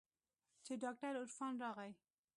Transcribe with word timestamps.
چې 0.65 0.73
ډاکتر 0.83 1.13
عرفان 1.21 1.53
راغى. 1.63 1.91